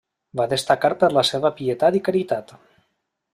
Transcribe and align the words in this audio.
Va 0.39 0.45
destacar 0.53 0.91
per 1.03 1.09
la 1.17 1.23
seva 1.31 1.51
pietat 1.59 1.99
i 2.01 2.03
caritat. 2.09 2.55